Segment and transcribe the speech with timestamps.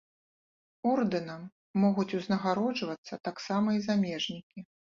[0.91, 1.43] Ордэнам
[1.85, 4.59] могуць узнагароджвацца таксама і замежнікі.